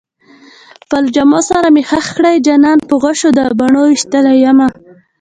[0.83, 4.67] خپلو جامو سره مې خښ کړئ جانان په غشو د بڼو ويشتلی يمه